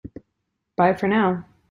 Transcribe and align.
Bye 0.75 0.95
for 0.95 1.07
now! 1.07 1.45